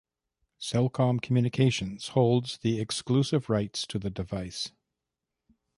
Cellcom 0.59 1.21
Communications 1.21 2.07
holds 2.17 2.57
the 2.57 2.79
exclusive 2.81 3.51
rights 3.51 3.85
to 3.85 3.99
the 3.99 4.09
device. 4.09 4.71